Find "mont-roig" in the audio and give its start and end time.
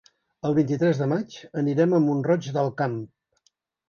2.05-2.49